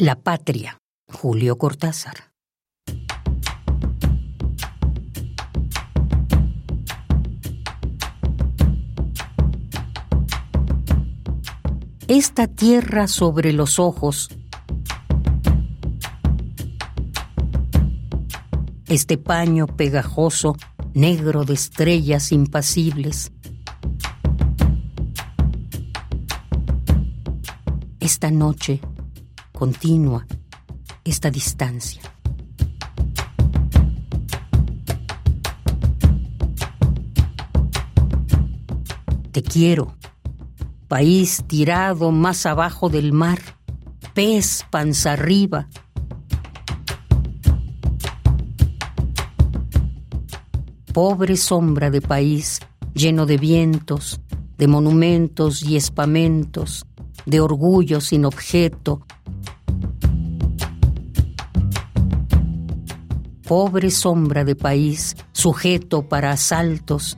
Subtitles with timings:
[0.00, 0.78] La patria,
[1.12, 2.30] Julio Cortázar.
[12.06, 14.28] Esta tierra sobre los ojos,
[18.86, 20.56] este paño pegajoso,
[20.94, 23.32] negro de estrellas impasibles,
[27.98, 28.80] esta noche
[29.58, 30.24] continua
[31.02, 32.00] esta distancia.
[39.32, 39.96] Te quiero,
[40.86, 43.40] país tirado más abajo del mar,
[44.14, 45.68] pez panza arriba.
[50.92, 52.60] Pobre sombra de país
[52.94, 54.20] lleno de vientos,
[54.56, 56.86] de monumentos y espamentos,
[57.26, 59.04] de orgullo sin objeto,
[63.48, 67.16] pobre sombra de país, sujeto para asaltos,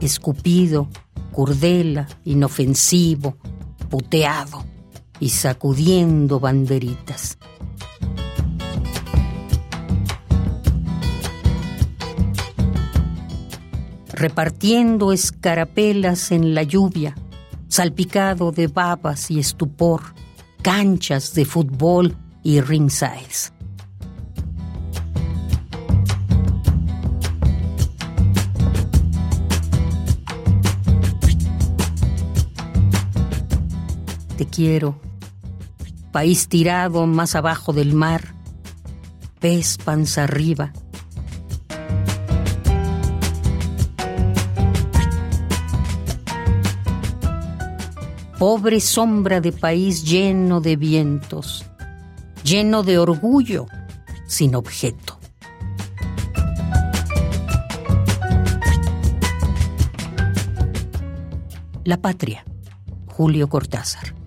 [0.00, 0.88] escupido,
[1.32, 3.36] curdela, inofensivo,
[3.90, 4.64] puteado
[5.18, 7.36] y sacudiendo banderitas.
[14.12, 17.16] Repartiendo escarapelas en la lluvia,
[17.66, 20.14] salpicado de babas y estupor,
[20.62, 23.52] canchas de fútbol y ringsides.
[34.32, 35.00] Te quiero,
[36.10, 38.34] país tirado más abajo del mar,
[39.40, 40.72] pez panza arriba.
[48.38, 51.64] Pobre sombra de país lleno de vientos,
[52.42, 53.66] lleno de orgullo,
[54.26, 55.18] sin objeto.
[61.84, 62.44] La patria,
[63.06, 64.21] Julio Cortázar.